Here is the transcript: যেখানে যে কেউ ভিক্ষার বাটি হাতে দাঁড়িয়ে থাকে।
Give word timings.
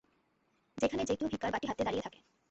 যেখানে 0.77 1.03
যে 1.05 1.13
কেউ 1.15 1.27
ভিক্ষার 1.27 1.51
বাটি 1.53 1.65
হাতে 1.67 1.83
দাঁড়িয়ে 1.83 2.05
থাকে। 2.05 2.19